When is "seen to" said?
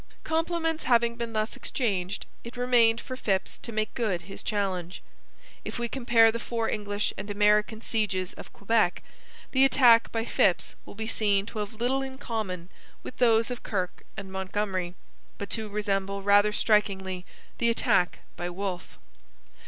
11.05-11.59